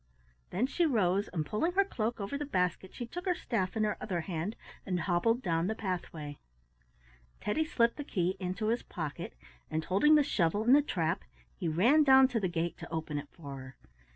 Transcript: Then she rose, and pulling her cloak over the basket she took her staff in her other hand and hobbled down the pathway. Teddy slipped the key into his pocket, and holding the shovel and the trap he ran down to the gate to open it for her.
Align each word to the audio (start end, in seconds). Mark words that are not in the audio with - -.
Then 0.49 0.65
she 0.65 0.83
rose, 0.87 1.27
and 1.27 1.45
pulling 1.45 1.73
her 1.73 1.85
cloak 1.85 2.19
over 2.19 2.35
the 2.35 2.43
basket 2.43 2.91
she 2.95 3.05
took 3.05 3.25
her 3.27 3.35
staff 3.35 3.77
in 3.77 3.83
her 3.83 3.97
other 4.01 4.21
hand 4.21 4.55
and 4.83 5.01
hobbled 5.01 5.43
down 5.43 5.67
the 5.67 5.75
pathway. 5.75 6.39
Teddy 7.39 7.63
slipped 7.63 7.97
the 7.97 8.03
key 8.03 8.35
into 8.39 8.69
his 8.69 8.81
pocket, 8.81 9.35
and 9.69 9.85
holding 9.85 10.15
the 10.15 10.23
shovel 10.23 10.63
and 10.63 10.75
the 10.75 10.81
trap 10.81 11.23
he 11.55 11.67
ran 11.67 12.03
down 12.03 12.27
to 12.29 12.39
the 12.39 12.47
gate 12.49 12.79
to 12.79 12.91
open 12.91 13.19
it 13.19 13.29
for 13.31 13.59
her. 13.59 13.75